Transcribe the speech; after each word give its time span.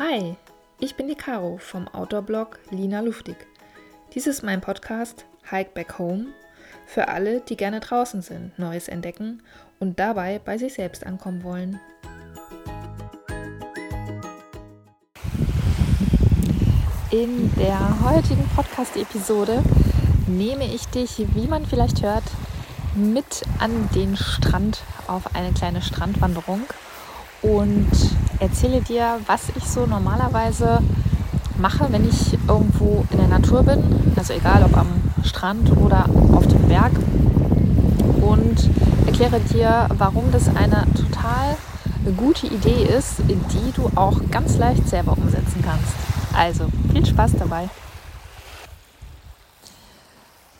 Hi, 0.00 0.34
ich 0.80 0.96
bin 0.96 1.06
die 1.06 1.14
Caro 1.14 1.56
vom 1.58 1.86
Outdoor-Blog 1.86 2.58
Lina 2.70 2.98
Luftig. 2.98 3.36
Dies 4.12 4.26
ist 4.26 4.42
mein 4.42 4.60
Podcast 4.60 5.24
Hike 5.48 5.70
Back 5.72 6.00
Home 6.00 6.32
für 6.84 7.06
alle, 7.06 7.42
die 7.42 7.56
gerne 7.56 7.78
draußen 7.78 8.20
sind, 8.20 8.58
Neues 8.58 8.88
entdecken 8.88 9.40
und 9.78 10.00
dabei 10.00 10.40
bei 10.44 10.58
sich 10.58 10.74
selbst 10.74 11.06
ankommen 11.06 11.44
wollen. 11.44 11.78
In 17.12 17.54
der 17.54 18.02
heutigen 18.02 18.50
Podcast-Episode 18.56 19.62
nehme 20.26 20.64
ich 20.64 20.86
dich, 20.88 21.24
wie 21.36 21.46
man 21.46 21.64
vielleicht 21.66 22.02
hört, 22.02 22.24
mit 22.96 23.42
an 23.60 23.88
den 23.94 24.16
Strand 24.16 24.82
auf 25.06 25.36
eine 25.36 25.52
kleine 25.52 25.82
Strandwanderung 25.82 26.62
und 27.44 27.90
erzähle 28.40 28.80
dir, 28.80 29.20
was 29.26 29.50
ich 29.54 29.64
so 29.64 29.86
normalerweise 29.86 30.78
mache, 31.58 31.86
wenn 31.90 32.08
ich 32.08 32.32
irgendwo 32.48 33.04
in 33.10 33.18
der 33.18 33.28
Natur 33.28 33.62
bin, 33.62 33.82
also 34.16 34.32
egal 34.32 34.64
ob 34.64 34.76
am 34.76 34.86
Strand 35.22 35.76
oder 35.76 36.06
auf 36.32 36.46
dem 36.46 36.66
Berg 36.68 36.92
und 38.22 38.70
erkläre 39.06 39.40
dir, 39.40 39.86
warum 39.96 40.32
das 40.32 40.48
eine 40.48 40.86
total 40.94 41.56
gute 42.16 42.46
Idee 42.46 42.84
ist, 42.84 43.20
die 43.28 43.72
du 43.76 43.90
auch 43.94 44.20
ganz 44.30 44.56
leicht 44.56 44.88
selber 44.88 45.12
umsetzen 45.12 45.62
kannst. 45.62 45.94
Also 46.36 46.66
viel 46.92 47.06
Spaß 47.06 47.32
dabei. 47.38 47.68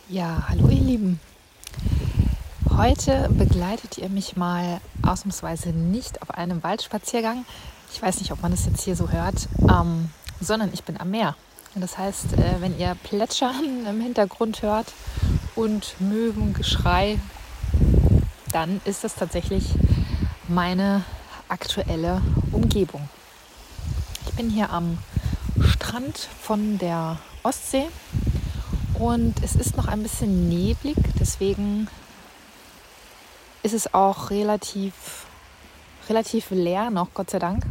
Ja, 0.08 0.44
hallo 0.48 0.68
ihr 0.68 0.80
Lieben. 0.80 1.20
Heute 2.76 3.28
begleitet 3.30 3.98
ihr 3.98 4.08
mich 4.08 4.36
mal 4.36 4.80
ausnahmsweise 5.06 5.68
nicht 5.68 6.20
auf 6.22 6.32
einem 6.32 6.64
Waldspaziergang. 6.64 7.44
Ich 7.92 8.02
weiß 8.02 8.18
nicht, 8.18 8.32
ob 8.32 8.42
man 8.42 8.50
das 8.50 8.66
jetzt 8.66 8.82
hier 8.82 8.96
so 8.96 9.10
hört, 9.10 9.48
ähm, 9.70 10.10
sondern 10.40 10.70
ich 10.72 10.82
bin 10.82 10.98
am 11.00 11.12
Meer. 11.12 11.36
Das 11.76 11.96
heißt, 11.96 12.32
äh, 12.32 12.56
wenn 12.58 12.76
ihr 12.76 12.96
Plätschern 13.04 13.86
im 13.88 14.00
Hintergrund 14.00 14.62
hört 14.62 14.92
und 15.54 15.94
Möwengeschrei, 16.00 17.20
dann 18.50 18.80
ist 18.84 19.04
das 19.04 19.14
tatsächlich 19.14 19.66
meine 20.48 21.04
aktuelle 21.48 22.22
Umgebung. 22.50 23.08
Ich 24.26 24.32
bin 24.34 24.50
hier 24.50 24.70
am 24.70 24.98
Strand 25.60 26.28
von 26.42 26.78
der 26.78 27.20
Ostsee 27.44 27.86
und 28.94 29.44
es 29.44 29.54
ist 29.54 29.76
noch 29.76 29.86
ein 29.86 30.02
bisschen 30.02 30.48
neblig, 30.48 30.96
deswegen 31.20 31.86
ist 33.64 33.72
es 33.72 33.94
auch 33.94 34.28
relativ, 34.28 35.24
relativ 36.10 36.50
leer 36.50 36.90
noch, 36.90 37.08
Gott 37.14 37.30
sei 37.30 37.38
Dank. 37.38 37.64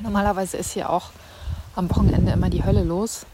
Normalerweise 0.00 0.56
ist 0.56 0.72
hier 0.72 0.90
auch 0.90 1.10
am 1.76 1.88
Wochenende 1.88 2.32
immer 2.32 2.50
die 2.50 2.64
Hölle 2.64 2.82
los. 2.82 3.24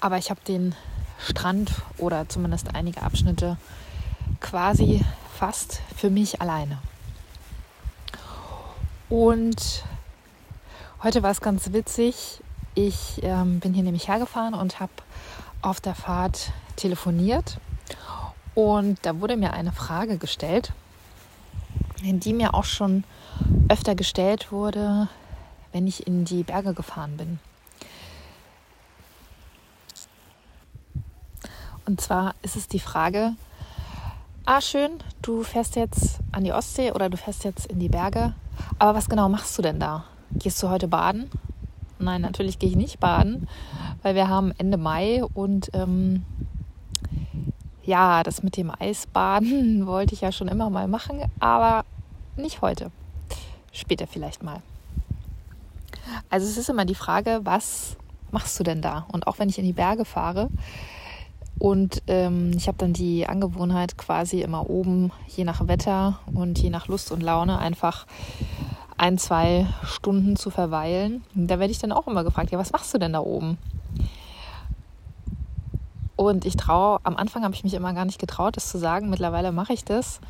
Aber 0.00 0.18
ich 0.18 0.28
habe 0.28 0.40
den 0.46 0.74
Strand 1.18 1.72
oder 1.96 2.28
zumindest 2.28 2.74
einige 2.74 3.00
Abschnitte 3.00 3.56
quasi 4.40 5.02
fast 5.34 5.80
für 5.96 6.10
mich 6.10 6.42
alleine. 6.42 6.78
Und 9.08 9.84
heute 11.02 11.22
war 11.22 11.30
es 11.30 11.40
ganz 11.40 11.72
witzig. 11.72 12.42
Ich 12.74 13.20
ähm, 13.22 13.58
bin 13.60 13.72
hier 13.72 13.84
nämlich 13.84 14.08
hergefahren 14.08 14.52
und 14.52 14.80
habe 14.80 14.92
auf 15.62 15.80
der 15.80 15.94
Fahrt 15.94 16.52
telefoniert 16.76 17.58
und 18.54 18.98
da 19.02 19.20
wurde 19.20 19.36
mir 19.36 19.52
eine 19.52 19.72
Frage 19.72 20.18
gestellt, 20.18 20.72
die 22.02 22.32
mir 22.32 22.54
auch 22.54 22.64
schon 22.64 23.04
öfter 23.68 23.94
gestellt 23.94 24.52
wurde, 24.52 25.08
wenn 25.72 25.86
ich 25.86 26.06
in 26.06 26.24
die 26.24 26.42
Berge 26.42 26.74
gefahren 26.74 27.16
bin. 27.16 27.38
Und 31.86 32.00
zwar 32.00 32.34
ist 32.42 32.56
es 32.56 32.68
die 32.68 32.80
Frage, 32.80 33.32
ah 34.46 34.60
schön, 34.60 34.92
du 35.22 35.42
fährst 35.42 35.76
jetzt 35.76 36.20
an 36.32 36.44
die 36.44 36.52
Ostsee 36.52 36.92
oder 36.92 37.10
du 37.10 37.16
fährst 37.16 37.44
jetzt 37.44 37.66
in 37.66 37.78
die 37.78 37.88
Berge, 37.88 38.34
aber 38.78 38.94
was 38.94 39.08
genau 39.08 39.28
machst 39.28 39.56
du 39.58 39.62
denn 39.62 39.80
da? 39.80 40.04
Gehst 40.32 40.62
du 40.62 40.70
heute 40.70 40.88
baden? 40.88 41.30
Nein, 41.98 42.22
natürlich 42.22 42.58
gehe 42.58 42.70
ich 42.70 42.76
nicht 42.76 43.00
baden, 43.00 43.48
weil 44.02 44.14
wir 44.14 44.28
haben 44.28 44.52
Ende 44.58 44.76
Mai 44.76 45.24
und 45.34 45.70
ähm, 45.74 46.24
ja, 47.84 48.22
das 48.22 48.42
mit 48.42 48.56
dem 48.56 48.72
Eisbaden 48.78 49.86
wollte 49.86 50.14
ich 50.14 50.20
ja 50.20 50.32
schon 50.32 50.48
immer 50.48 50.70
mal 50.70 50.88
machen, 50.88 51.20
aber 51.40 51.84
nicht 52.36 52.62
heute. 52.62 52.90
Später 53.72 54.06
vielleicht 54.06 54.42
mal. 54.42 54.62
Also 56.30 56.46
es 56.46 56.56
ist 56.56 56.68
immer 56.68 56.84
die 56.84 56.94
Frage, 56.94 57.40
was 57.44 57.96
machst 58.30 58.58
du 58.58 58.64
denn 58.64 58.82
da? 58.82 59.06
Und 59.12 59.26
auch 59.26 59.38
wenn 59.38 59.48
ich 59.48 59.58
in 59.58 59.64
die 59.64 59.72
Berge 59.72 60.04
fahre 60.04 60.48
und 61.58 62.02
ähm, 62.08 62.52
ich 62.56 62.66
habe 62.66 62.78
dann 62.78 62.92
die 62.92 63.26
Angewohnheit 63.26 63.96
quasi 63.96 64.42
immer 64.42 64.68
oben, 64.68 65.12
je 65.28 65.44
nach 65.44 65.66
Wetter 65.66 66.18
und 66.32 66.58
je 66.58 66.70
nach 66.70 66.88
Lust 66.88 67.12
und 67.12 67.22
Laune, 67.22 67.58
einfach 67.58 68.06
ein, 68.96 69.18
zwei 69.18 69.66
Stunden 69.84 70.36
zu 70.36 70.50
verweilen. 70.50 71.24
Da 71.34 71.58
werde 71.58 71.70
ich 71.70 71.78
dann 71.78 71.92
auch 71.92 72.06
immer 72.06 72.24
gefragt, 72.24 72.50
ja, 72.50 72.58
was 72.58 72.72
machst 72.72 72.92
du 72.94 72.98
denn 72.98 73.12
da 73.12 73.20
oben? 73.20 73.58
Und 76.30 76.44
ich 76.44 76.56
traue, 76.56 77.00
am 77.02 77.16
Anfang 77.16 77.44
habe 77.44 77.54
ich 77.54 77.64
mich 77.64 77.74
immer 77.74 77.92
gar 77.92 78.04
nicht 78.04 78.18
getraut, 78.18 78.56
das 78.56 78.70
zu 78.70 78.78
sagen. 78.78 79.10
Mittlerweile 79.10 79.52
mache 79.52 79.72
ich 79.72 79.84
das, 79.84 80.20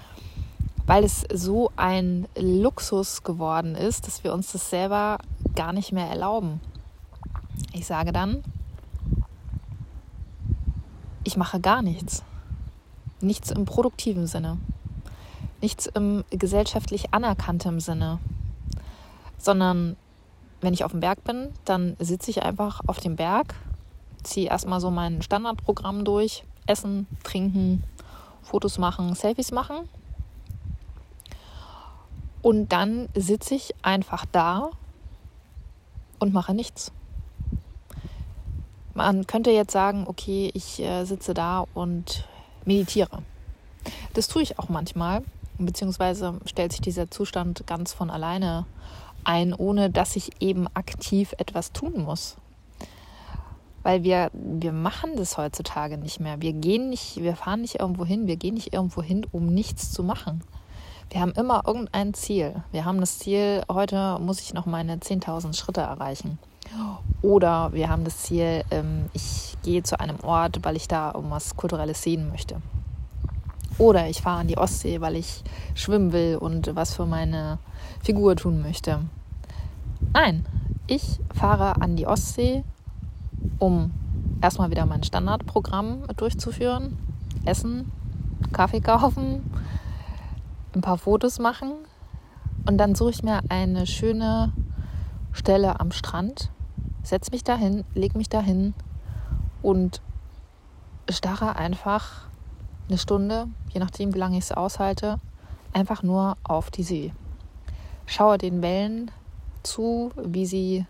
weil 0.87 1.05
es 1.05 1.25
so 1.33 1.71
ein 1.77 2.27
Luxus 2.37 3.23
geworden 3.23 3.75
ist, 3.75 4.07
dass 4.07 4.25
wir 4.25 4.33
uns 4.33 4.53
das 4.53 4.71
selber 4.71 5.19
gar 5.55 5.73
nicht 5.73 5.93
mehr 5.93 6.09
erlauben. 6.09 6.61
Ich 7.73 7.87
sage 7.87 8.13
dann, 8.13 8.43
ich 11.23 11.37
mache 11.37 11.61
gar 11.61 11.83
nichts. 11.83 12.23
Nichts 13.21 13.51
im 13.51 13.65
produktiven 13.65 14.27
Sinne. 14.27 14.59
Nichts 15.61 15.87
im 15.87 16.25
gesellschaftlich 16.31 17.15
anerkanntem 17.15 17.81
Sinne. 17.81 18.19
Sondern 19.39 19.97
wenn 20.61 20.75
ich 20.75 20.85
auf 20.85 20.91
dem 20.91 21.01
Berg 21.01 21.25
bin, 21.25 21.51
dann 21.65 21.97
sitze 21.99 22.31
ich 22.31 22.43
einfach 22.43 22.81
auf 22.87 22.99
dem 22.99 23.17
Berg 23.17 23.55
ziehe 24.25 24.49
erstmal 24.49 24.81
so 24.81 24.91
mein 24.91 25.23
Standardprogramm 25.23 26.05
durch. 26.05 26.45
Essen, 26.67 27.07
trinken, 27.23 27.85
Fotos 28.43 28.79
machen, 28.79 29.15
Selfies 29.15 29.53
machen. 29.53 29.89
Und 32.43 32.73
dann 32.73 33.09
sitze 33.15 33.55
ich 33.55 33.75
einfach 33.83 34.25
da 34.31 34.71
und 36.19 36.33
mache 36.33 36.55
nichts. 36.55 36.93
Man 38.95 39.27
könnte 39.27 39.51
jetzt 39.51 39.73
sagen, 39.73 40.05
okay, 40.07 40.51
ich 40.55 40.81
äh, 40.81 41.05
sitze 41.05 41.35
da 41.35 41.65
und 41.75 42.27
meditiere. 42.65 43.23
Das 44.15 44.29
tue 44.29 44.43
ich 44.43 44.59
auch 44.59 44.69
manchmal, 44.69 45.23
beziehungsweise 45.59 46.39
stellt 46.47 46.73
sich 46.73 46.81
dieser 46.81 47.11
Zustand 47.11 47.67
ganz 47.67 47.93
von 47.93 48.11
alleine 48.11 48.67
ein, 49.25 49.53
ohne 49.53 49.91
dass 49.91 50.17
ich 50.17 50.41
eben 50.41 50.69
aktiv 50.75 51.35
etwas 51.39 51.73
tun 51.73 52.03
muss 52.03 52.37
weil 53.85 54.03
wir, 54.03 54.31
wir 54.33 54.73
machen 54.73 55.17
das 55.17 55.39
heutzutage 55.39 55.99
nicht 55.99 56.19
mehr. 56.19 56.41
Wir 56.41 56.55
gehen 56.55 56.89
nicht, 56.89 57.23
wir 57.23 57.37
fahren 57.37 57.61
nicht 57.61 57.79
irgendwo 57.81 58.05
hin, 58.05 58.27
wir 58.27 58.37
gehen 58.37 58.55
nicht 58.55 58.73
irgendwo 58.73 59.03
hin, 59.03 59.25
um 59.31 59.47
nichts 59.47 59.93
zu 59.93 60.03
machen. 60.03 60.43
Wir 61.11 61.21
haben 61.21 61.33
immer 61.33 61.63
irgendein 61.67 62.15
Ziel. 62.15 62.65
Wir 62.73 62.87
haben 62.87 62.99
das 62.99 63.19
Ziel, 63.19 63.63
heute 63.71 64.19
muss 64.21 64.41
ich 64.41 64.55
noch 64.55 64.67
meine 64.67 64.97
10.000 64.97 65.55
Schritte 65.55 65.83
erreichen. 65.83 66.39
Oder 67.21 67.73
wir 67.73 67.91
haben 67.91 68.05
das 68.05 68.23
Ziel, 68.23 68.65
ähm, 68.71 69.11
ich 69.13 69.57
gehe 69.63 69.83
zu 69.83 70.01
einem 70.01 70.19
Ort, 70.21 70.59
weil 70.63 70.77
ich 70.77 70.89
da 70.89 71.13
irgendwas 71.15 71.57
Kulturelles 71.57 72.03
sehen 72.03 72.31
möchte. 72.31 72.61
Oder 73.79 74.09
ich 74.09 74.23
fahre 74.23 74.41
an 74.41 74.49
die 74.49 74.57
Ostsee, 74.57 75.01
weil 75.01 75.17
ich 75.17 75.43
schwimmen 75.75 76.13
will 76.13 76.37
und 76.37 76.75
was 76.75 76.95
für 76.95 77.07
meine 77.07 77.59
Figur 78.03 78.35
tun 78.35 78.63
möchte. 78.63 79.01
Nein, 80.13 80.47
ich 80.87 81.21
fahre 81.35 81.81
an 81.81 81.97
die 81.97 82.07
Ostsee, 82.07 82.65
um 83.59 83.91
erstmal 84.41 84.71
wieder 84.71 84.87
mein 84.87 85.03
Standardprogramm 85.03 86.05
durchzuführen. 86.17 86.99
Essen, 87.45 87.91
Kaffee 88.53 88.81
kaufen, 88.81 89.51
ein 90.75 90.81
paar 90.81 90.99
Fotos 90.99 91.39
machen 91.39 91.73
und 92.67 92.79
dann 92.79 92.95
suche 92.95 93.11
ich 93.11 93.23
mir 93.23 93.41
eine 93.49 93.87
schöne 93.87 94.53
Stelle 95.33 95.81
am 95.81 95.93
Strand, 95.93 96.51
setze 97.03 97.31
mich 97.31 97.45
dahin, 97.45 97.85
lege 97.95 98.17
mich 98.17 98.29
dahin 98.29 98.75
und 99.63 100.01
starre 101.11 101.57
einfach 101.57 102.29
eine 102.89 102.99
Stunde, 102.99 103.47
je 103.73 103.81
nachdem 103.81 104.15
wie 104.15 104.19
lange 104.19 104.39
ich 104.39 104.45
es 104.45 104.53
aushalte, 104.53 105.21
einfach 105.73 106.03
nur 106.03 106.37
auf 106.45 106.71
die 106.71 106.83
See. 106.83 107.13
Schaue 108.07 108.39
den 108.39 108.63
Wellen 108.63 109.11
zu, 109.63 110.13
wie 110.17 110.47
sie 110.47 110.87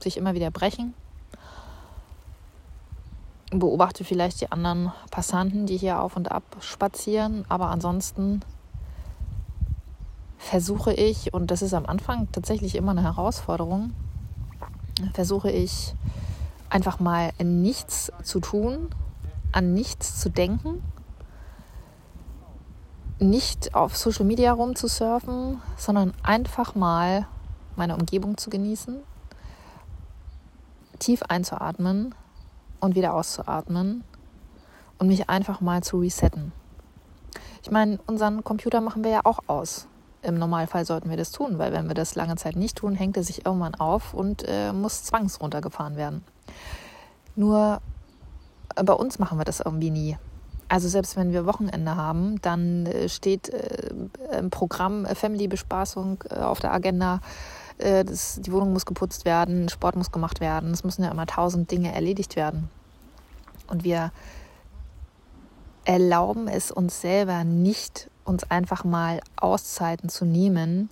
sich 0.00 0.16
immer 0.16 0.34
wieder 0.34 0.50
brechen 0.50 0.94
beobachte 3.50 4.04
vielleicht 4.04 4.40
die 4.40 4.52
anderen 4.52 4.92
Passanten, 5.10 5.66
die 5.66 5.76
hier 5.76 6.00
auf 6.00 6.16
und 6.16 6.30
ab 6.30 6.44
spazieren, 6.60 7.44
aber 7.48 7.70
ansonsten 7.70 8.40
versuche 10.36 10.92
ich, 10.92 11.32
und 11.32 11.50
das 11.50 11.62
ist 11.62 11.74
am 11.74 11.86
Anfang 11.86 12.30
tatsächlich 12.30 12.74
immer 12.74 12.92
eine 12.92 13.02
Herausforderung, 13.02 13.92
versuche 15.14 15.50
ich 15.50 15.94
einfach 16.70 17.00
mal 17.00 17.32
nichts 17.42 18.12
zu 18.22 18.40
tun, 18.40 18.88
an 19.52 19.72
nichts 19.72 20.20
zu 20.20 20.28
denken, 20.30 20.82
nicht 23.18 23.74
auf 23.74 23.96
Social 23.96 24.24
Media 24.24 24.52
rumzusurfen, 24.52 25.60
sondern 25.76 26.12
einfach 26.22 26.74
mal 26.74 27.26
meine 27.76 27.96
Umgebung 27.96 28.36
zu 28.36 28.50
genießen, 28.50 28.96
tief 30.98 31.22
einzuatmen 31.22 32.14
und 32.80 32.94
wieder 32.94 33.14
auszuatmen 33.14 34.04
und 34.98 35.08
mich 35.08 35.28
einfach 35.28 35.60
mal 35.60 35.82
zu 35.82 35.98
resetten. 35.98 36.52
Ich 37.62 37.70
meine, 37.70 37.98
unseren 38.06 38.44
Computer 38.44 38.80
machen 38.80 39.04
wir 39.04 39.10
ja 39.10 39.20
auch 39.24 39.40
aus. 39.46 39.86
Im 40.22 40.38
Normalfall 40.38 40.84
sollten 40.84 41.10
wir 41.10 41.16
das 41.16 41.30
tun, 41.30 41.58
weil 41.58 41.72
wenn 41.72 41.86
wir 41.86 41.94
das 41.94 42.14
lange 42.14 42.36
Zeit 42.36 42.56
nicht 42.56 42.76
tun, 42.76 42.94
hängt 42.94 43.16
er 43.16 43.22
sich 43.22 43.46
irgendwann 43.46 43.74
auf 43.74 44.14
und 44.14 44.44
äh, 44.46 44.72
muss 44.72 45.04
zwangs 45.04 45.40
runtergefahren 45.40 45.96
werden. 45.96 46.24
Nur 47.36 47.80
äh, 48.74 48.82
bei 48.82 48.92
uns 48.92 49.18
machen 49.18 49.38
wir 49.38 49.44
das 49.44 49.60
irgendwie 49.60 49.90
nie. 49.90 50.16
Also 50.68 50.88
selbst 50.88 51.16
wenn 51.16 51.32
wir 51.32 51.46
Wochenende 51.46 51.96
haben, 51.96 52.40
dann 52.42 52.86
äh, 52.86 53.08
steht 53.08 53.48
äh, 53.48 53.90
im 54.38 54.50
Programm 54.50 55.06
Family-Bespaßung 55.06 56.24
äh, 56.30 56.40
auf 56.40 56.60
der 56.60 56.72
Agenda. 56.72 57.20
Äh, 57.78 58.04
das, 58.04 58.40
die 58.40 58.52
Wohnung 58.52 58.72
muss 58.72 58.86
geputzt 58.86 59.24
werden, 59.24 59.68
Sport 59.68 59.96
muss 59.96 60.12
gemacht 60.12 60.40
werden. 60.40 60.72
Es 60.72 60.84
müssen 60.84 61.02
ja 61.04 61.10
immer 61.10 61.26
tausend 61.26 61.70
Dinge 61.70 61.92
erledigt 61.94 62.36
werden. 62.36 62.68
Und 63.68 63.84
wir 63.84 64.12
erlauben 65.84 66.48
es 66.48 66.70
uns 66.70 67.00
selber 67.00 67.44
nicht, 67.44 68.10
uns 68.24 68.44
einfach 68.50 68.84
mal 68.84 69.20
Auszeiten 69.36 70.08
zu 70.08 70.24
nehmen, 70.24 70.90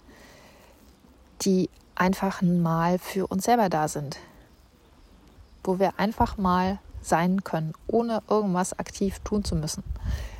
die 1.43 1.69
einfach 1.95 2.41
mal 2.43 2.99
für 2.99 3.27
uns 3.27 3.45
selber 3.45 3.69
da 3.69 3.89
sind. 3.89 4.19
Wo 5.65 5.79
wir 5.79 5.99
einfach 5.99 6.39
mal 6.39 6.79
sein 7.03 7.45
können, 7.45 7.73
ohne 7.87 8.23
irgendwas 8.29 8.79
aktiv 8.79 9.19
tun 9.21 9.45
zu 9.45 9.55
müssen. 9.55 9.83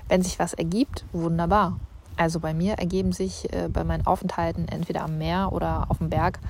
Wenn 0.09 0.23
sich 0.23 0.39
was 0.39 0.55
ergibt, 0.55 1.05
wunderbar. 1.13 1.79
Also 2.17 2.41
bei 2.41 2.55
mir 2.55 2.75
ergeben 2.75 3.13
sich 3.13 3.53
äh, 3.53 3.69
bei 3.69 3.85
meinen 3.85 4.07
Aufenthalten 4.07 4.69
entweder 4.69 5.03
am 5.03 5.19
Meer 5.19 5.53
oder 5.53 5.91
auf 5.91 5.99
dem 5.99 6.11
Berg 6.11 6.41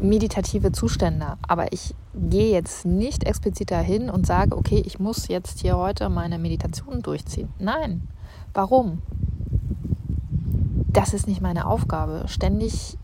meditative 0.00 0.72
Zustände. 0.72 1.38
Aber 1.46 1.72
ich 1.72 1.94
gehe 2.14 2.52
jetzt 2.52 2.84
nicht 2.84 3.24
explizit 3.24 3.70
dahin 3.70 4.10
und 4.10 4.26
sage, 4.26 4.56
okay, 4.56 4.82
ich 4.84 4.98
muss 4.98 5.28
jetzt 5.28 5.60
hier 5.60 5.76
heute 5.76 6.08
meine 6.08 6.38
Meditation 6.38 7.02
durchziehen. 7.02 7.48
Nein. 7.58 8.06
Warum? 8.54 9.02
Das 10.92 11.12
ist 11.12 11.26
nicht 11.26 11.40
meine 11.40 11.66
Aufgabe, 11.66 12.24
ständig 12.26 12.96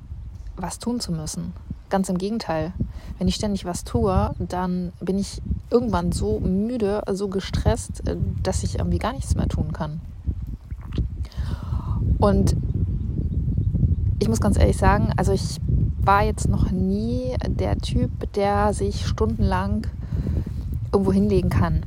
was 0.56 0.78
tun 0.78 1.00
zu 1.00 1.12
müssen. 1.12 1.52
Ganz 1.90 2.08
im 2.08 2.16
Gegenteil. 2.16 2.72
Wenn 3.18 3.28
ich 3.28 3.34
ständig 3.34 3.64
was 3.64 3.84
tue, 3.84 4.34
dann 4.38 4.92
bin 5.00 5.18
ich 5.18 5.42
irgendwann 5.70 6.12
so 6.12 6.40
müde, 6.40 7.02
so 7.12 7.28
gestresst, 7.28 8.06
äh, 8.06 8.16
dass 8.42 8.62
ich 8.62 8.78
irgendwie 8.78 8.98
gar 8.98 9.12
nichts 9.12 9.34
mehr 9.34 9.48
tun 9.48 9.72
kann. 9.72 10.00
Und 12.22 12.54
ich 14.20 14.28
muss 14.28 14.40
ganz 14.40 14.56
ehrlich 14.56 14.76
sagen, 14.76 15.12
also 15.16 15.32
ich 15.32 15.60
war 16.00 16.22
jetzt 16.22 16.48
noch 16.48 16.70
nie 16.70 17.34
der 17.48 17.76
Typ, 17.78 18.32
der 18.34 18.72
sich 18.74 19.04
stundenlang 19.04 19.88
irgendwo 20.92 21.12
hinlegen 21.12 21.50
kann. 21.50 21.82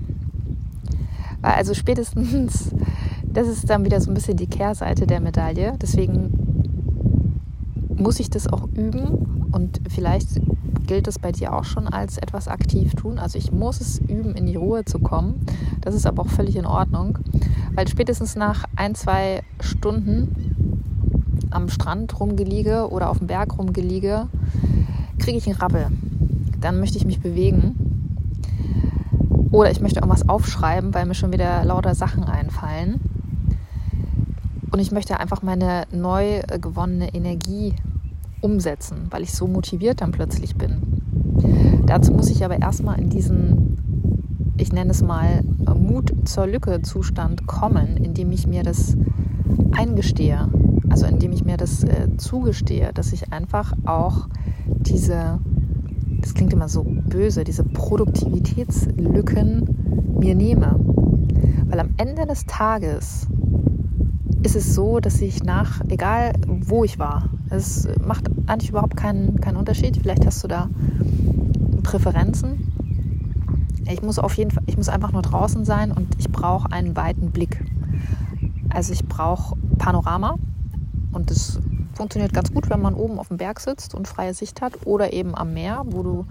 Weil 1.39 1.53
also 1.53 1.73
spätestens, 1.73 2.75
das 3.23 3.47
ist 3.47 3.69
dann 3.69 3.85
wieder 3.85 4.01
so 4.01 4.11
ein 4.11 4.13
bisschen 4.13 4.35
die 4.35 4.47
Kehrseite 4.47 5.07
der 5.07 5.21
Medaille. 5.21 5.77
Deswegen 5.81 6.33
muss 7.95 8.19
ich 8.19 8.29
das 8.29 8.51
auch 8.51 8.67
üben 8.75 9.47
und 9.53 9.79
vielleicht 9.87 10.41
gilt 10.87 11.07
das 11.07 11.19
bei 11.19 11.31
dir 11.31 11.53
auch 11.53 11.63
schon 11.63 11.87
als 11.87 12.17
etwas 12.17 12.47
aktiv 12.47 12.93
tun. 12.95 13.19
Also 13.19 13.37
ich 13.37 13.51
muss 13.51 13.81
es 13.81 13.99
üben, 13.99 14.35
in 14.35 14.45
die 14.45 14.55
Ruhe 14.55 14.85
zu 14.85 14.99
kommen. 14.99 15.45
Das 15.81 15.95
ist 15.95 16.05
aber 16.05 16.23
auch 16.23 16.27
völlig 16.27 16.55
in 16.55 16.65
Ordnung, 16.65 17.19
weil 17.73 17.87
spätestens 17.87 18.35
nach 18.35 18.65
ein, 18.75 18.95
zwei 18.95 19.41
Stunden 19.59 20.55
am 21.51 21.69
Strand 21.69 22.19
rumgeliege 22.19 22.89
oder 22.89 23.09
auf 23.09 23.19
dem 23.19 23.27
Berg 23.27 23.57
rumgeliege, 23.57 24.27
kriege 25.19 25.37
ich 25.37 25.47
einen 25.47 25.55
Rabbel. 25.55 25.87
Dann 26.59 26.79
möchte 26.79 26.97
ich 26.97 27.05
mich 27.05 27.19
bewegen. 27.19 27.75
Oder 29.51 29.71
ich 29.71 29.79
möchte 29.79 29.99
irgendwas 29.99 30.27
aufschreiben, 30.27 30.93
weil 30.93 31.05
mir 31.05 31.15
schon 31.15 31.31
wieder 31.31 31.63
lauter 31.63 31.95
Sachen 31.95 32.23
einfallen. 32.23 32.99
Und 34.71 34.79
ich 34.79 34.91
möchte 34.91 35.19
einfach 35.19 35.41
meine 35.41 35.83
neu 35.91 36.41
gewonnene 36.59 37.13
Energie 37.13 37.73
umsetzen, 38.45 39.07
weil 39.09 39.23
ich 39.23 39.33
so 39.33 39.47
motiviert 39.47 40.01
dann 40.01 40.11
plötzlich 40.11 40.55
bin. 40.55 40.77
Dazu 41.87 42.13
muss 42.13 42.29
ich 42.29 42.45
aber 42.45 42.59
erstmal 42.59 42.99
in 42.99 43.09
diesen, 43.09 44.53
ich 44.57 44.71
nenne 44.71 44.91
es 44.91 45.01
mal, 45.01 45.43
Mut 45.75 46.13
zur 46.25 46.45
Lücke 46.45 46.83
Zustand 46.83 47.47
kommen, 47.47 47.97
indem 47.97 48.31
ich 48.31 48.45
mir 48.47 48.61
das 48.63 48.95
eingestehe, 49.71 50.47
also 50.89 51.07
indem 51.07 51.31
ich 51.31 51.43
mir 51.43 51.57
das 51.57 51.83
äh, 51.83 52.15
zugestehe, 52.17 52.91
dass 52.93 53.13
ich 53.13 53.33
einfach 53.33 53.73
auch 53.85 54.27
diese, 54.65 55.39
das 56.21 56.35
klingt 56.35 56.53
immer 56.53 56.69
so 56.69 56.83
böse, 56.83 57.43
diese 57.43 57.63
Produktivitätslücken 57.63 60.17
mir 60.19 60.35
nehme. 60.35 60.79
Weil 61.67 61.79
am 61.79 61.95
Ende 61.97 62.27
des 62.27 62.45
Tages 62.45 63.27
ist 64.45 64.55
es 64.55 64.75
so, 64.75 64.99
dass 64.99 65.21
ich 65.21 65.43
nach, 65.43 65.81
egal 65.89 66.33
wo 66.47 66.83
ich 66.83 66.99
war, 66.99 67.29
es 67.49 67.87
macht 67.99 68.25
eigentlich 68.45 68.69
überhaupt 68.69 68.95
keinen, 68.95 69.41
keinen 69.41 69.57
Unterschied. 69.57 69.97
Vielleicht 69.97 70.25
hast 70.25 70.43
du 70.43 70.47
da 70.47 70.69
Präferenzen. 71.81 72.71
Ich 73.89 74.03
muss 74.03 74.19
auf 74.19 74.35
jeden 74.35 74.51
Fall, 74.51 74.63
ich 74.67 74.77
muss 74.77 74.87
einfach 74.87 75.11
nur 75.11 75.23
draußen 75.23 75.65
sein 75.65 75.91
und 75.91 76.07
ich 76.19 76.29
brauche 76.29 76.71
einen 76.71 76.95
weiten 76.95 77.31
Blick. 77.31 77.59
Also 78.69 78.93
ich 78.93 79.05
brauche 79.07 79.55
Panorama 79.79 80.35
und 81.11 81.31
das 81.31 81.59
funktioniert 81.95 82.33
ganz 82.33 82.53
gut, 82.53 82.69
wenn 82.69 82.81
man 82.81 82.93
oben 82.93 83.17
auf 83.17 83.29
dem 83.29 83.37
Berg 83.37 83.59
sitzt 83.59 83.95
und 83.95 84.07
freie 84.07 84.33
Sicht 84.33 84.61
hat 84.61 84.85
oder 84.85 85.11
eben 85.13 85.33
am 85.33 85.53
Meer, 85.53 85.83
wo 85.85 86.03
du 86.03 86.25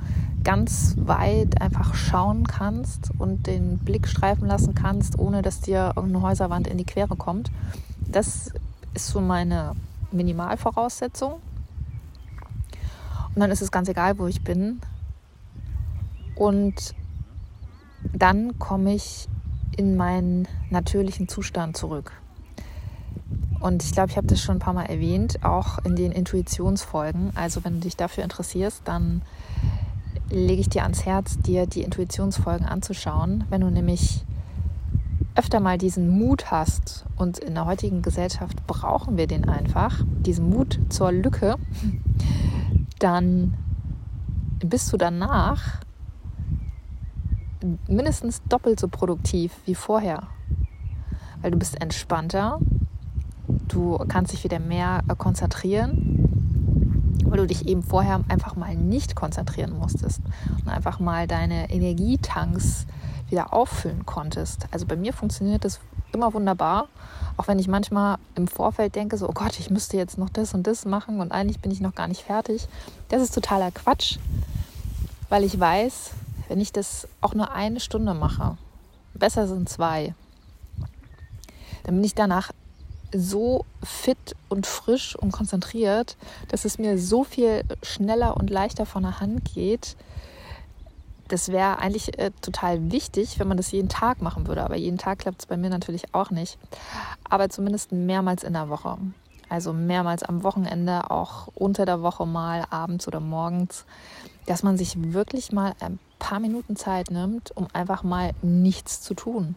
ganz 0.44 0.94
weit 0.98 1.60
einfach 1.60 1.94
schauen 1.94 2.46
kannst 2.46 3.10
und 3.18 3.46
den 3.46 3.78
Blick 3.78 4.06
streifen 4.06 4.46
lassen 4.46 4.74
kannst, 4.74 5.18
ohne 5.18 5.42
dass 5.42 5.60
dir 5.60 5.94
irgendeine 5.96 6.22
Häuserwand 6.22 6.68
in 6.68 6.78
die 6.78 6.84
Quere 6.84 7.16
kommt. 7.16 7.50
Das 8.14 8.52
ist 8.94 9.08
so 9.08 9.20
meine 9.20 9.74
Minimalvoraussetzung. 10.12 11.32
Und 13.34 13.40
dann 13.40 13.50
ist 13.50 13.60
es 13.60 13.72
ganz 13.72 13.88
egal, 13.88 14.20
wo 14.20 14.28
ich 14.28 14.44
bin. 14.44 14.80
Und 16.36 16.94
dann 18.12 18.56
komme 18.60 18.94
ich 18.94 19.28
in 19.76 19.96
meinen 19.96 20.46
natürlichen 20.70 21.26
Zustand 21.26 21.76
zurück. 21.76 22.12
Und 23.58 23.82
ich 23.82 23.90
glaube, 23.90 24.10
ich 24.10 24.16
habe 24.16 24.28
das 24.28 24.40
schon 24.40 24.58
ein 24.58 24.60
paar 24.60 24.74
Mal 24.74 24.86
erwähnt, 24.86 25.42
auch 25.44 25.78
in 25.78 25.96
den 25.96 26.12
Intuitionsfolgen. 26.12 27.32
Also 27.34 27.64
wenn 27.64 27.74
du 27.74 27.80
dich 27.80 27.96
dafür 27.96 28.22
interessierst, 28.22 28.82
dann 28.84 29.22
lege 30.30 30.60
ich 30.60 30.68
dir 30.68 30.84
ans 30.84 31.04
Herz, 31.04 31.36
dir 31.40 31.66
die 31.66 31.82
Intuitionsfolgen 31.82 32.64
anzuschauen. 32.64 33.42
Wenn 33.50 33.62
du 33.62 33.70
nämlich 33.70 34.24
öfter 35.34 35.60
mal 35.60 35.78
diesen 35.78 36.08
Mut 36.08 36.50
hast, 36.50 37.04
und 37.16 37.38
in 37.38 37.54
der 37.54 37.66
heutigen 37.66 38.02
Gesellschaft 38.02 38.66
brauchen 38.66 39.16
wir 39.16 39.26
den 39.26 39.48
einfach, 39.48 40.02
diesen 40.20 40.50
Mut 40.50 40.78
zur 40.88 41.12
Lücke, 41.12 41.56
dann 42.98 43.54
bist 44.60 44.92
du 44.92 44.96
danach 44.96 45.80
mindestens 47.88 48.42
doppelt 48.44 48.78
so 48.78 48.88
produktiv 48.88 49.52
wie 49.64 49.74
vorher. 49.74 50.24
Weil 51.40 51.50
du 51.50 51.58
bist 51.58 51.80
entspannter, 51.80 52.60
Du 53.68 53.98
kannst 54.08 54.32
dich 54.32 54.44
wieder 54.44 54.58
mehr 54.58 55.02
äh, 55.08 55.14
konzentrieren, 55.16 57.18
weil 57.24 57.38
du 57.38 57.46
dich 57.46 57.66
eben 57.66 57.82
vorher 57.82 58.20
einfach 58.28 58.56
mal 58.56 58.74
nicht 58.74 59.16
konzentrieren 59.16 59.76
musstest 59.76 60.20
und 60.60 60.68
einfach 60.68 61.00
mal 61.00 61.26
deine 61.26 61.70
Energietanks 61.70 62.86
wieder 63.34 63.52
auffüllen 63.52 64.06
konntest. 64.06 64.66
Also 64.70 64.86
bei 64.86 64.94
mir 64.94 65.12
funktioniert 65.12 65.64
das 65.64 65.80
immer 66.12 66.32
wunderbar, 66.32 66.88
auch 67.36 67.48
wenn 67.48 67.58
ich 67.58 67.66
manchmal 67.66 68.18
im 68.36 68.46
Vorfeld 68.46 68.94
denke, 68.94 69.18
so, 69.18 69.28
oh 69.28 69.32
Gott, 69.32 69.58
ich 69.58 69.70
müsste 69.70 69.96
jetzt 69.96 70.18
noch 70.18 70.30
das 70.30 70.54
und 70.54 70.66
das 70.68 70.84
machen 70.84 71.20
und 71.20 71.32
eigentlich 71.32 71.58
bin 71.58 71.72
ich 71.72 71.80
noch 71.80 71.96
gar 71.96 72.06
nicht 72.06 72.22
fertig. 72.22 72.68
Das 73.08 73.20
ist 73.20 73.34
totaler 73.34 73.72
Quatsch, 73.72 74.18
weil 75.28 75.42
ich 75.42 75.58
weiß, 75.58 76.12
wenn 76.48 76.60
ich 76.60 76.72
das 76.72 77.08
auch 77.20 77.34
nur 77.34 77.50
eine 77.50 77.80
Stunde 77.80 78.14
mache, 78.14 78.56
besser 79.14 79.48
sind 79.48 79.68
zwei, 79.68 80.14
dann 81.82 81.96
bin 81.96 82.04
ich 82.04 82.14
danach 82.14 82.52
so 83.12 83.64
fit 83.82 84.36
und 84.48 84.66
frisch 84.66 85.16
und 85.16 85.32
konzentriert, 85.32 86.16
dass 86.48 86.64
es 86.64 86.78
mir 86.78 86.98
so 86.98 87.24
viel 87.24 87.64
schneller 87.82 88.36
und 88.36 88.50
leichter 88.50 88.86
von 88.86 89.02
der 89.02 89.20
Hand 89.20 89.44
geht. 89.54 89.96
Das 91.34 91.48
wäre 91.48 91.80
eigentlich 91.80 92.16
äh, 92.20 92.30
total 92.42 92.92
wichtig, 92.92 93.40
wenn 93.40 93.48
man 93.48 93.56
das 93.56 93.72
jeden 93.72 93.88
Tag 93.88 94.22
machen 94.22 94.46
würde. 94.46 94.62
Aber 94.62 94.76
jeden 94.76 94.98
Tag 94.98 95.18
klappt 95.18 95.40
es 95.40 95.46
bei 95.46 95.56
mir 95.56 95.68
natürlich 95.68 96.14
auch 96.14 96.30
nicht. 96.30 96.58
Aber 97.28 97.48
zumindest 97.48 97.90
mehrmals 97.90 98.44
in 98.44 98.52
der 98.52 98.68
Woche. 98.68 98.98
also 99.48 99.72
mehrmals 99.72 100.22
am 100.22 100.44
Wochenende, 100.44 101.10
auch 101.10 101.48
unter 101.56 101.86
der 101.86 102.02
Woche 102.02 102.24
mal, 102.24 102.64
abends 102.70 103.08
oder 103.08 103.18
morgens, 103.18 103.84
dass 104.46 104.62
man 104.62 104.76
sich 104.76 104.94
wirklich 105.12 105.50
mal 105.50 105.74
ein 105.80 105.98
paar 106.20 106.38
Minuten 106.38 106.76
Zeit 106.76 107.10
nimmt, 107.10 107.50
um 107.56 107.66
einfach 107.72 108.04
mal 108.04 108.30
nichts 108.42 109.02
zu 109.02 109.14
tun. 109.14 109.56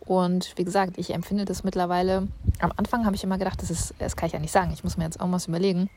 Und 0.00 0.52
wie 0.56 0.64
gesagt, 0.64 0.98
ich 0.98 1.14
empfinde 1.14 1.44
das 1.44 1.62
mittlerweile. 1.62 2.26
Am 2.58 2.72
Anfang 2.76 3.06
habe 3.06 3.14
ich 3.14 3.22
immer 3.22 3.38
gedacht, 3.38 3.62
das 3.62 3.70
ist, 3.70 3.94
das 4.00 4.16
kann 4.16 4.26
ich 4.26 4.32
ja 4.32 4.40
nicht 4.40 4.50
sagen, 4.50 4.72
ich 4.72 4.82
muss 4.82 4.96
mir 4.96 5.04
jetzt 5.04 5.20
auch 5.20 5.30
was 5.30 5.46
überlegen. 5.46 5.90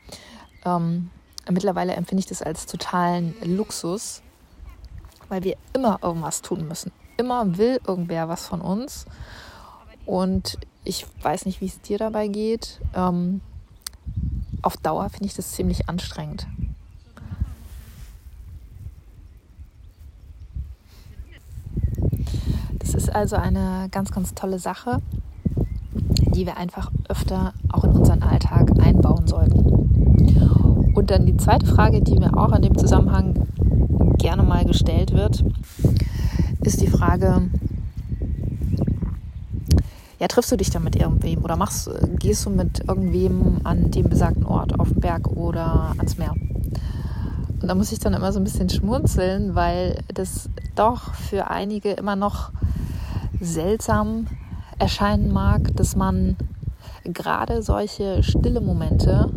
Ähm, 0.64 1.10
mittlerweile 1.50 1.94
empfinde 1.94 2.20
ich 2.20 2.26
das 2.26 2.40
als 2.40 2.66
totalen 2.66 3.34
Luxus, 3.42 4.22
weil 5.32 5.44
wir 5.44 5.56
immer 5.72 5.98
irgendwas 6.02 6.42
tun 6.42 6.68
müssen. 6.68 6.92
Immer 7.16 7.56
will 7.56 7.80
irgendwer 7.86 8.28
was 8.28 8.46
von 8.46 8.60
uns. 8.60 9.06
Und 10.04 10.58
ich 10.84 11.06
weiß 11.22 11.46
nicht, 11.46 11.62
wie 11.62 11.66
es 11.66 11.80
dir 11.80 11.96
dabei 11.96 12.28
geht. 12.28 12.82
Ähm, 12.94 13.40
auf 14.60 14.76
Dauer 14.76 15.08
finde 15.08 15.24
ich 15.24 15.34
das 15.34 15.52
ziemlich 15.52 15.88
anstrengend. 15.88 16.46
Das 22.78 22.92
ist 22.92 23.08
also 23.08 23.36
eine 23.36 23.88
ganz, 23.90 24.12
ganz 24.12 24.34
tolle 24.34 24.58
Sache, 24.58 24.98
die 26.34 26.44
wir 26.44 26.58
einfach 26.58 26.92
öfter 27.08 27.54
auch 27.70 27.84
in 27.84 27.92
unseren 27.92 28.22
Alltag 28.22 28.70
einbauen 28.78 29.26
sollten. 29.26 30.92
Und 30.94 31.10
dann 31.10 31.24
die 31.24 31.38
zweite 31.38 31.64
Frage, 31.64 32.02
die 32.02 32.18
mir 32.18 32.36
auch 32.36 32.52
in 32.52 32.60
dem 32.60 32.76
Zusammenhang 32.76 33.41
gerne 34.22 34.44
mal 34.44 34.64
gestellt 34.64 35.12
wird, 35.12 35.44
ist 36.62 36.80
die 36.80 36.86
Frage, 36.86 37.50
ja, 40.20 40.28
triffst 40.28 40.52
du 40.52 40.56
dich 40.56 40.70
dann 40.70 40.84
mit 40.84 40.94
irgendwem 40.94 41.42
oder 41.42 41.56
machst, 41.56 41.90
gehst 42.20 42.46
du 42.46 42.50
mit 42.50 42.84
irgendwem 42.86 43.60
an 43.64 43.90
dem 43.90 44.08
besagten 44.08 44.46
Ort, 44.46 44.78
auf 44.78 44.90
den 44.90 45.00
Berg 45.00 45.26
oder 45.26 45.94
ans 45.98 46.16
Meer? 46.16 46.34
Und 47.60 47.68
da 47.68 47.74
muss 47.74 47.90
ich 47.90 47.98
dann 47.98 48.14
immer 48.14 48.32
so 48.32 48.38
ein 48.38 48.44
bisschen 48.44 48.70
schmunzeln, 48.70 49.56
weil 49.56 49.98
das 50.14 50.48
doch 50.76 51.14
für 51.14 51.50
einige 51.50 51.90
immer 51.90 52.14
noch 52.14 52.52
seltsam 53.40 54.28
erscheinen 54.78 55.32
mag, 55.32 55.76
dass 55.76 55.96
man 55.96 56.36
gerade 57.04 57.62
solche 57.62 58.22
stille 58.22 58.60
Momente, 58.60 59.30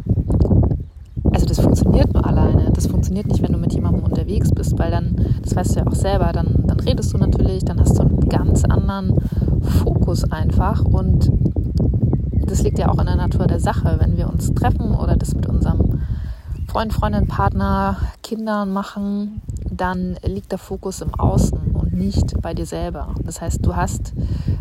das 1.55 1.63
funktioniert 1.63 2.13
nur 2.13 2.25
alleine, 2.25 2.69
das 2.73 2.87
funktioniert 2.87 3.27
nicht, 3.27 3.41
wenn 3.41 3.53
du 3.53 3.57
mit 3.57 3.73
jemandem 3.73 4.03
unterwegs 4.03 4.51
bist, 4.51 4.77
weil 4.77 4.91
dann, 4.91 5.15
das 5.41 5.55
weißt 5.55 5.75
du 5.75 5.79
ja 5.79 5.87
auch 5.87 5.95
selber, 5.95 6.33
dann, 6.33 6.63
dann 6.67 6.81
redest 6.81 7.13
du 7.13 7.17
natürlich, 7.17 7.63
dann 7.63 7.79
hast 7.79 7.97
du 7.97 8.01
einen 8.01 8.27
ganz 8.27 8.65
anderen 8.65 9.15
Fokus 9.61 10.29
einfach 10.29 10.83
und 10.83 11.31
das 12.45 12.61
liegt 12.61 12.77
ja 12.77 12.89
auch 12.89 12.99
in 12.99 13.05
der 13.05 13.15
Natur 13.15 13.47
der 13.47 13.61
Sache. 13.61 13.95
Wenn 13.99 14.17
wir 14.17 14.29
uns 14.29 14.53
treffen 14.53 14.95
oder 14.95 15.15
das 15.15 15.33
mit 15.33 15.47
unserem 15.47 16.01
Freund, 16.67 16.93
Freundin, 16.93 17.25
Partner, 17.25 17.97
Kindern 18.21 18.73
machen, 18.73 19.41
dann 19.71 20.17
liegt 20.25 20.51
der 20.51 20.59
Fokus 20.59 20.99
im 20.99 21.13
Außen 21.13 21.57
und 21.73 21.93
nicht 21.93 22.41
bei 22.41 22.53
dir 22.53 22.65
selber. 22.65 23.15
Das 23.23 23.39
heißt, 23.39 23.65
du 23.65 23.77
hast 23.77 24.11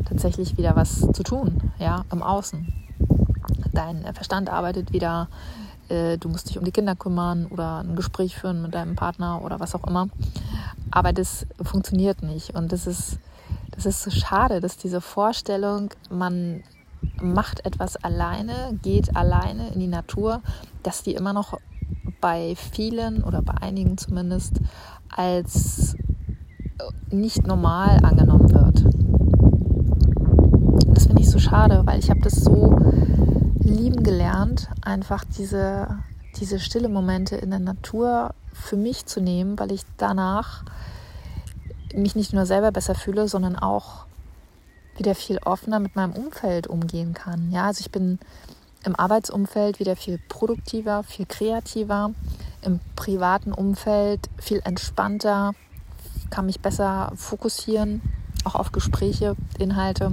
tatsächlich 0.09 0.57
wieder 0.59 0.77
was 0.77 1.01
zu 1.01 1.25
tun, 1.25 1.61
ja, 1.81 2.05
im 2.13 2.23
Außen. 2.23 2.73
Dein 3.73 4.05
Verstand 4.15 4.49
arbeitet 4.49 4.93
wieder, 4.93 5.27
äh, 5.89 6.19
du 6.19 6.29
musst 6.29 6.49
dich 6.49 6.59
um 6.59 6.65
die 6.65 6.73
Kinder 6.73 6.97
kümmern 6.97 7.47
oder 7.47 7.79
ein 7.79 7.97
Gespräch 7.97 8.37
führen 8.37 8.63
mit 8.63 8.75
deinem 8.75 8.97
Partner 8.97 9.43
oder 9.43 9.61
was 9.61 9.75
auch 9.75 9.87
immer. 9.87 10.09
Aber 10.91 11.13
das 11.13 11.47
funktioniert 11.63 12.23
nicht 12.23 12.55
und 12.55 12.73
das 12.73 12.87
ist 12.87 13.19
das 13.71 13.87
ist 13.87 14.03
so 14.03 14.11
schade, 14.11 14.61
dass 14.61 14.77
diese 14.77 15.01
Vorstellung, 15.01 15.91
man 16.11 16.63
macht 17.21 17.67
etwas 17.67 17.97
alleine, 17.97 18.79
geht 18.83 19.17
alleine 19.17 19.69
in 19.73 19.81
die 19.81 19.89
Natur, 19.89 20.43
dass 20.83 21.03
die 21.03 21.15
immer 21.15 21.33
noch 21.33 21.59
bei 22.21 22.55
vielen 22.57 23.25
oder 23.25 23.43
bei 23.43 23.55
einigen 23.55 23.99
zumindest 23.99 24.61
als 25.15 25.97
nicht 27.11 27.47
normal 27.47 27.99
angenommen 28.03 28.53
wird. 28.53 28.85
Das 30.95 31.07
finde 31.07 31.23
ich 31.23 31.31
so 31.31 31.39
schade, 31.39 31.83
weil 31.85 31.99
ich 31.99 32.11
habe 32.11 32.21
das 32.21 32.35
so 32.35 32.77
lieben 33.65 34.03
gelernt, 34.03 34.69
einfach 34.83 35.25
diese, 35.25 35.99
diese 36.37 36.61
stille 36.61 36.89
Momente 36.89 37.37
in 37.37 37.51
der 37.51 37.59
Natur 37.59 38.35
für 38.53 38.77
mich 38.77 39.07
zu 39.07 39.21
nehmen, 39.21 39.59
weil 39.59 39.73
ich 39.73 39.83
danach 39.97 40.65
mich 41.95 42.15
nicht 42.15 42.33
nur 42.33 42.47
selber 42.47 42.73
besser 42.73 42.95
fühle, 42.95 43.29
sondern 43.29 43.57
auch 43.57 44.07
wieder 44.97 45.15
viel 45.15 45.39
offener 45.39 45.81
mit 45.81 45.97
meinem 45.97 46.13
Umfeld 46.13 46.67
umgehen 46.67 47.15
kann. 47.15 47.51
Ja, 47.51 47.67
also 47.67 47.81
ich 47.81 47.91
bin 47.91 48.19
im 48.85 48.95
Arbeitsumfeld 48.95 49.81
wieder 49.81 49.97
viel 49.97 50.21
produktiver, 50.29 51.03
viel 51.03 51.27
kreativer, 51.27 52.13
im 52.63 52.81
privaten 52.97 53.53
Umfeld 53.53 54.29
viel 54.39 54.61
entspannter, 54.65 55.53
kann 56.31 56.47
mich 56.47 56.61
besser 56.61 57.13
fokussieren, 57.17 58.03
auch 58.45 58.55
auf 58.55 58.73
Gespräche, 58.73 59.37
Inhalte. 59.59 60.13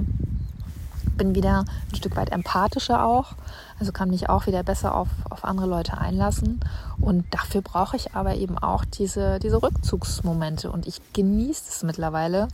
Bin 1.16 1.34
wieder 1.34 1.64
ein 1.90 1.96
Stück 1.96 2.16
weit 2.16 2.32
empathischer 2.32 3.04
auch, 3.04 3.34
also 3.78 3.92
kann 3.92 4.10
mich 4.10 4.28
auch 4.28 4.46
wieder 4.46 4.62
besser 4.62 4.94
auf, 4.94 5.08
auf 5.28 5.44
andere 5.44 5.66
Leute 5.66 5.98
einlassen. 5.98 6.60
Und 7.00 7.24
dafür 7.32 7.62
brauche 7.62 7.96
ich 7.96 8.14
aber 8.14 8.34
eben 8.36 8.58
auch 8.58 8.84
diese, 8.84 9.38
diese 9.38 9.62
Rückzugsmomente. 9.62 10.70
Und 10.70 10.86
ich 10.86 11.00
genieße 11.12 11.64
es 11.68 11.82
mittlerweile, 11.82 12.48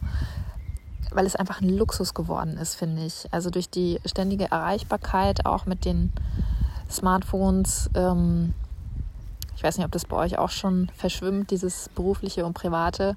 weil 1.10 1.26
es 1.26 1.36
einfach 1.36 1.60
ein 1.60 1.68
Luxus 1.68 2.14
geworden 2.14 2.56
ist, 2.56 2.74
finde 2.74 3.04
ich. 3.04 3.26
Also 3.30 3.50
durch 3.50 3.70
die 3.70 4.00
ständige 4.04 4.50
Erreichbarkeit 4.50 5.46
auch 5.46 5.66
mit 5.66 5.84
den 5.84 6.12
Smartphones. 6.90 7.90
Ähm, 7.94 8.54
ich 9.56 9.62
weiß 9.62 9.76
nicht, 9.76 9.86
ob 9.86 9.92
das 9.92 10.04
bei 10.04 10.16
euch 10.16 10.38
auch 10.38 10.50
schon 10.50 10.90
verschwimmt, 10.96 11.50
dieses 11.50 11.88
berufliche 11.90 12.46
und 12.46 12.54
private. 12.54 13.16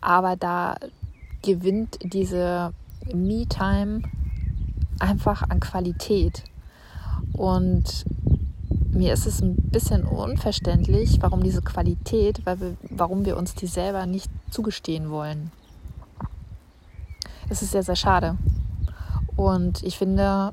Aber 0.00 0.36
da 0.36 0.76
gewinnt 1.42 1.98
diese 2.02 2.72
Me-Time 3.12 4.02
einfach 4.98 5.42
an 5.48 5.60
Qualität. 5.60 6.44
Und 7.32 8.04
mir 8.90 9.12
ist 9.12 9.26
es 9.26 9.40
ein 9.40 9.54
bisschen 9.54 10.04
unverständlich, 10.04 11.18
warum 11.20 11.42
diese 11.42 11.62
Qualität, 11.62 12.44
weil 12.44 12.60
wir, 12.60 12.76
warum 12.90 13.24
wir 13.24 13.36
uns 13.36 13.54
die 13.54 13.66
selber 13.66 14.06
nicht 14.06 14.30
zugestehen 14.50 15.10
wollen. 15.10 15.52
Es 17.48 17.62
ist 17.62 17.72
sehr, 17.72 17.82
sehr 17.82 17.96
schade. 17.96 18.36
Und 19.36 19.82
ich 19.82 19.96
finde, 19.96 20.52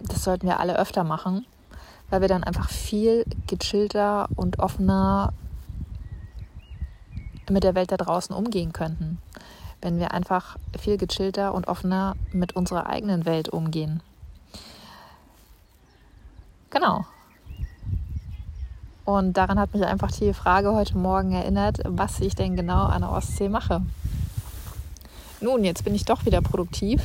das 0.00 0.24
sollten 0.24 0.46
wir 0.46 0.60
alle 0.60 0.78
öfter 0.78 1.04
machen, 1.04 1.46
weil 2.10 2.20
wir 2.20 2.28
dann 2.28 2.44
einfach 2.44 2.70
viel 2.70 3.24
gechillter 3.46 4.28
und 4.36 4.58
offener 4.58 5.32
mit 7.50 7.64
der 7.64 7.74
Welt 7.74 7.90
da 7.90 7.96
draußen 7.96 8.34
umgehen 8.34 8.72
könnten. 8.72 9.18
Wenn 9.80 9.98
wir 9.98 10.12
einfach 10.12 10.56
viel 10.78 10.96
gechillter 10.96 11.54
und 11.54 11.68
offener 11.68 12.16
mit 12.32 12.54
unserer 12.54 12.86
eigenen 12.86 13.24
Welt 13.24 13.48
umgehen. 13.48 14.02
Genau. 16.70 17.04
Und 19.04 19.36
daran 19.36 19.58
hat 19.58 19.74
mich 19.74 19.84
einfach 19.84 20.12
die 20.12 20.32
Frage 20.32 20.72
heute 20.72 20.96
Morgen 20.96 21.32
erinnert, 21.32 21.78
was 21.84 22.20
ich 22.20 22.34
denn 22.34 22.54
genau 22.54 22.84
an 22.84 23.00
der 23.00 23.10
Ostsee 23.10 23.48
mache. 23.48 23.82
Nun, 25.40 25.64
jetzt 25.64 25.84
bin 25.84 25.94
ich 25.94 26.04
doch 26.04 26.26
wieder 26.26 26.42
produktiv. 26.42 27.02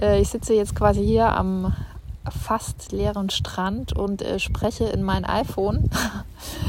Äh, 0.00 0.20
ich 0.20 0.28
sitze 0.28 0.54
jetzt 0.54 0.74
quasi 0.74 1.04
hier 1.04 1.28
am 1.32 1.72
fast 2.28 2.92
leeren 2.92 3.30
Strand 3.30 3.92
und 3.92 4.22
äh, 4.22 4.38
spreche 4.38 4.84
in 4.84 5.02
mein 5.02 5.24
iPhone. 5.24 5.88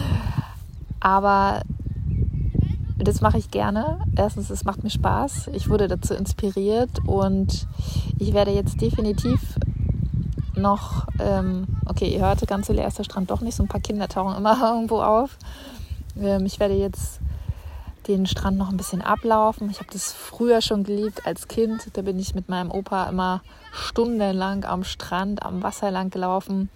Aber 1.00 1.64
das 3.04 3.22
mache 3.22 3.38
ich 3.38 3.52
gerne. 3.52 4.00
Erstens, 4.16 4.50
es 4.50 4.64
macht 4.64 4.84
mir 4.84 4.90
Spaß. 4.90 5.50
Ich 5.54 5.70
wurde 5.70 5.88
dazu 5.88 6.14
inspiriert 6.14 7.00
und 7.06 7.68
ich 8.20 8.34
werde 8.34 8.52
jetzt 8.52 8.82
definitiv 8.82 9.40
noch, 10.56 11.08
ähm, 11.20 11.66
okay, 11.86 12.08
ihr 12.08 12.22
hörte 12.22 12.46
ganz 12.46 12.70
leer 12.70 12.88
ist 12.88 13.00
der 13.00 13.04
Strand 13.04 13.32
doch 13.32 13.42
nicht, 13.42 13.56
so 13.56 13.64
ein 13.64 13.68
paar 13.68 13.82
Kinder 13.82 14.08
tauchen 14.08 14.36
immer 14.38 14.58
irgendwo 14.76 15.02
auf. 15.02 15.38
Ähm, 16.20 16.46
ich 16.46 16.60
werde 16.60 16.76
jetzt 16.76 17.20
den 18.08 18.26
Strand 18.26 18.58
noch 18.58 18.70
ein 18.70 18.78
bisschen 18.78 19.02
ablaufen. 19.02 19.70
Ich 19.70 19.80
habe 19.80 19.90
das 19.92 20.12
früher 20.12 20.62
schon 20.62 20.84
geliebt 20.84 21.26
als 21.26 21.48
Kind. 21.48 21.90
Da 21.94 22.02
bin 22.02 22.20
ich 22.20 22.36
mit 22.36 22.50
meinem 22.50 22.70
Opa 22.70 23.06
immer 23.10 23.42
stundenlang 23.72 24.66
am 24.66 24.84
Strand, 24.84 25.44
am 25.44 25.64
Wasser 25.64 25.90
lang 25.90 26.10
gelaufen, 26.10 26.70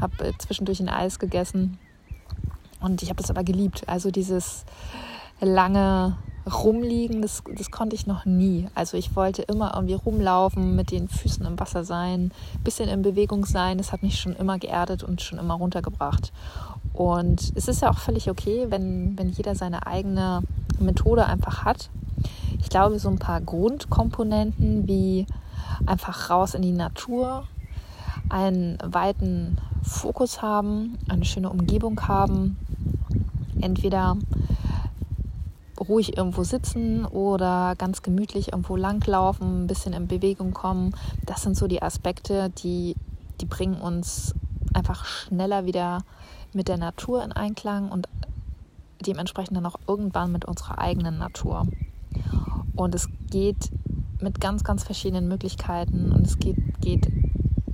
habe 0.00 0.28
äh, 0.28 0.32
zwischendurch 0.38 0.80
ein 0.80 0.88
Eis 0.88 1.18
gegessen 1.18 1.78
und 2.80 3.02
ich 3.02 3.10
habe 3.10 3.20
das 3.20 3.30
aber 3.30 3.44
geliebt. 3.44 3.84
Also 3.86 4.10
dieses 4.10 4.64
lange 5.40 6.16
rumliegen, 6.50 7.22
das, 7.22 7.42
das 7.56 7.70
konnte 7.70 7.94
ich 7.94 8.06
noch 8.06 8.24
nie. 8.24 8.68
Also 8.74 8.96
ich 8.96 9.14
wollte 9.14 9.42
immer 9.42 9.72
irgendwie 9.74 9.94
rumlaufen, 9.94 10.74
mit 10.74 10.90
den 10.90 11.08
Füßen 11.08 11.44
im 11.46 11.58
Wasser 11.58 11.84
sein, 11.84 12.32
bisschen 12.64 12.88
in 12.88 13.02
Bewegung 13.02 13.44
sein. 13.44 13.78
Das 13.78 13.92
hat 13.92 14.02
mich 14.02 14.18
schon 14.18 14.34
immer 14.34 14.58
geerdet 14.58 15.02
und 15.02 15.20
schon 15.22 15.38
immer 15.38 15.54
runtergebracht. 15.54 16.32
Und 16.92 17.52
es 17.54 17.68
ist 17.68 17.82
ja 17.82 17.90
auch 17.90 17.98
völlig 17.98 18.30
okay, 18.30 18.66
wenn, 18.68 19.18
wenn 19.18 19.28
jeder 19.28 19.54
seine 19.54 19.86
eigene 19.86 20.42
Methode 20.78 21.26
einfach 21.26 21.64
hat. 21.64 21.90
Ich 22.58 22.68
glaube, 22.68 22.98
so 22.98 23.08
ein 23.08 23.18
paar 23.18 23.40
Grundkomponenten 23.40 24.86
wie 24.88 25.26
einfach 25.86 26.30
raus 26.30 26.54
in 26.54 26.62
die 26.62 26.72
Natur, 26.72 27.44
einen 28.28 28.78
weiten 28.84 29.58
Fokus 29.82 30.42
haben, 30.42 30.98
eine 31.08 31.24
schöne 31.24 31.50
Umgebung 31.50 32.06
haben, 32.06 32.58
entweder 33.60 34.16
ruhig 35.90 36.16
irgendwo 36.16 36.44
sitzen 36.44 37.04
oder 37.04 37.74
ganz 37.76 38.02
gemütlich 38.02 38.52
irgendwo 38.52 38.76
langlaufen, 38.76 39.64
ein 39.64 39.66
bisschen 39.66 39.92
in 39.92 40.06
Bewegung 40.06 40.54
kommen. 40.54 40.94
Das 41.26 41.42
sind 41.42 41.56
so 41.56 41.66
die 41.66 41.82
Aspekte, 41.82 42.50
die, 42.62 42.96
die 43.40 43.46
bringen 43.46 43.80
uns 43.80 44.34
einfach 44.72 45.04
schneller 45.04 45.66
wieder 45.66 46.04
mit 46.54 46.68
der 46.68 46.78
Natur 46.78 47.22
in 47.24 47.32
Einklang 47.32 47.90
und 47.90 48.08
dementsprechend 49.04 49.56
dann 49.56 49.66
auch 49.66 49.80
irgendwann 49.86 50.32
mit 50.32 50.44
unserer 50.44 50.78
eigenen 50.78 51.18
Natur. 51.18 51.66
Und 52.76 52.94
es 52.94 53.08
geht 53.30 53.70
mit 54.20 54.40
ganz, 54.40 54.62
ganz 54.64 54.84
verschiedenen 54.84 55.28
Möglichkeiten 55.28 56.12
und 56.12 56.26
es 56.26 56.38
geht, 56.38 56.56
geht 56.80 57.10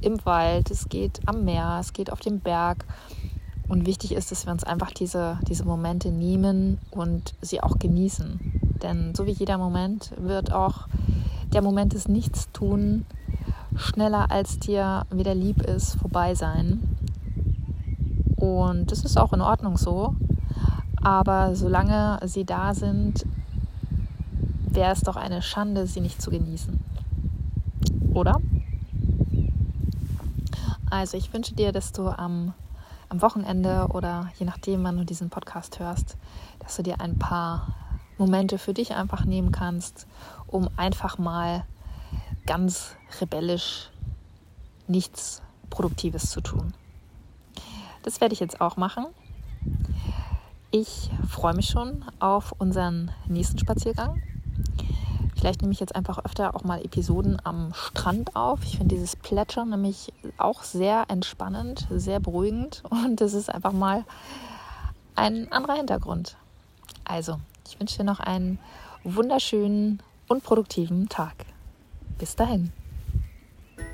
im 0.00 0.24
Wald, 0.24 0.70
es 0.70 0.88
geht 0.88 1.20
am 1.26 1.44
Meer, 1.44 1.78
es 1.80 1.92
geht 1.92 2.10
auf 2.10 2.20
dem 2.20 2.40
Berg. 2.40 2.84
Und 3.68 3.86
wichtig 3.86 4.12
ist, 4.12 4.30
dass 4.30 4.46
wir 4.46 4.52
uns 4.52 4.64
einfach 4.64 4.92
diese, 4.92 5.38
diese 5.48 5.64
Momente 5.64 6.10
nehmen 6.10 6.78
und 6.90 7.34
sie 7.40 7.60
auch 7.60 7.78
genießen. 7.78 8.60
Denn 8.82 9.14
so 9.14 9.26
wie 9.26 9.32
jeder 9.32 9.58
Moment 9.58 10.12
wird 10.16 10.52
auch 10.52 10.86
der 11.52 11.62
Moment 11.62 11.92
des 11.92 12.08
Nichtstun 12.08 13.04
schneller 13.74 14.30
als 14.30 14.58
dir 14.58 15.04
wieder 15.10 15.34
lieb 15.34 15.62
ist, 15.62 15.96
vorbei 15.96 16.34
sein. 16.34 16.82
Und 18.36 18.92
das 18.92 19.04
ist 19.04 19.18
auch 19.18 19.32
in 19.32 19.40
Ordnung 19.40 19.76
so. 19.76 20.14
Aber 21.02 21.54
solange 21.54 22.18
sie 22.24 22.44
da 22.44 22.74
sind, 22.74 23.24
wäre 24.68 24.92
es 24.92 25.00
doch 25.00 25.16
eine 25.16 25.42
Schande, 25.42 25.86
sie 25.86 26.00
nicht 26.00 26.20
zu 26.20 26.30
genießen. 26.30 26.78
Oder? 28.14 28.40
Also 30.90 31.16
ich 31.16 31.32
wünsche 31.32 31.54
dir, 31.54 31.72
dass 31.72 31.92
du 31.92 32.08
am, 32.08 32.54
am 33.16 33.22
Wochenende 33.22 33.86
oder 33.94 34.30
je 34.38 34.44
nachdem, 34.44 34.84
wann 34.84 34.98
du 34.98 35.04
diesen 35.04 35.30
Podcast 35.30 35.78
hörst, 35.78 36.18
dass 36.58 36.76
du 36.76 36.82
dir 36.82 37.00
ein 37.00 37.18
paar 37.18 37.74
Momente 38.18 38.58
für 38.58 38.74
dich 38.74 38.94
einfach 38.94 39.24
nehmen 39.24 39.52
kannst, 39.52 40.06
um 40.46 40.68
einfach 40.76 41.16
mal 41.16 41.64
ganz 42.44 42.94
rebellisch 43.20 43.90
nichts 44.86 45.42
Produktives 45.70 46.30
zu 46.30 46.42
tun. 46.42 46.74
Das 48.02 48.20
werde 48.20 48.34
ich 48.34 48.40
jetzt 48.40 48.60
auch 48.60 48.76
machen. 48.76 49.06
Ich 50.70 51.10
freue 51.26 51.54
mich 51.54 51.68
schon 51.70 52.04
auf 52.20 52.52
unseren 52.58 53.10
nächsten 53.26 53.58
Spaziergang. 53.58 54.22
Vielleicht 55.46 55.62
nehme 55.62 55.72
ich 55.72 55.78
jetzt 55.78 55.94
einfach 55.94 56.24
öfter 56.24 56.56
auch 56.56 56.64
mal 56.64 56.84
Episoden 56.84 57.40
am 57.44 57.72
Strand 57.72 58.34
auf. 58.34 58.64
Ich 58.64 58.78
finde 58.78 58.96
dieses 58.96 59.14
Plätschern 59.14 59.70
nämlich 59.70 60.12
auch 60.38 60.64
sehr 60.64 61.04
entspannend, 61.06 61.86
sehr 61.88 62.18
beruhigend 62.18 62.82
und 62.90 63.20
es 63.20 63.32
ist 63.32 63.54
einfach 63.54 63.70
mal 63.70 64.04
ein 65.14 65.52
anderer 65.52 65.74
Hintergrund. 65.74 66.36
Also, 67.04 67.38
ich 67.68 67.78
wünsche 67.78 67.98
dir 67.98 68.02
noch 68.02 68.18
einen 68.18 68.58
wunderschönen 69.04 70.02
und 70.26 70.42
produktiven 70.42 71.08
Tag. 71.08 71.34
Bis 72.18 72.34
dahin. 72.34 72.72